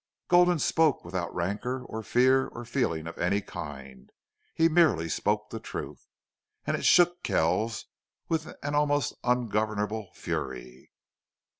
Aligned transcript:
Gulden 0.29 0.57
spoke 0.57 1.05
without 1.05 1.31
rancor 1.31 1.83
or 1.85 2.01
fear 2.01 2.47
or 2.47 2.65
feeling 2.65 3.05
of 3.05 3.19
any 3.19 3.39
kind. 3.39 4.09
He 4.55 4.67
merely 4.67 5.07
spoke 5.07 5.51
the 5.51 5.59
truth. 5.59 6.07
And 6.65 6.75
it 6.75 6.85
shook 6.85 7.21
Kells 7.21 7.85
with 8.27 8.51
an 8.63 8.73
almost 8.73 9.13
ungovernable 9.23 10.09
fury. 10.15 10.91